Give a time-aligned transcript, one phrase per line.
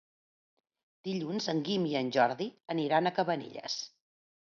[1.07, 3.77] Dilluns en Guim i en Jordi aniran a Cabanelles.